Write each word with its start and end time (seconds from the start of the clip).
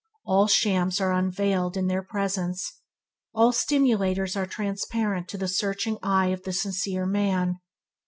All 0.25 0.47
shams 0.47 0.99
are 0.99 1.13
unveiled 1.13 1.77
in 1.77 1.85
their 1.85 2.01
presence. 2.01 2.79
All 3.35 3.51
simulators 3.51 4.35
are 4.35 4.47
transparent 4.47 5.27
to 5.27 5.37
the 5.37 5.47
searching 5.47 5.99
eye 6.01 6.29
of 6.29 6.41
the 6.41 6.53
sincere 6.53 7.05
man. 7.05 7.59